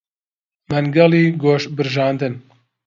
مەنگەڵی 0.71 1.25
گۆشت 1.43 1.67
برژاندن 1.77 2.33